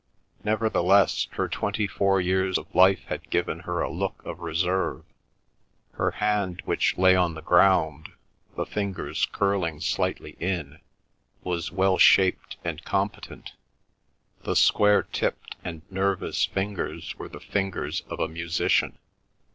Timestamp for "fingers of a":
17.39-18.27